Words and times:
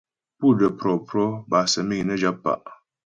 Pú 0.37 0.47
də́ 0.59 0.69
prɔ̌prɔ 0.79 1.25
bâ 1.49 1.59
səmi' 1.71 2.05
nə́ 2.07 2.17
jap 2.21 2.37
pa'. 2.43 2.55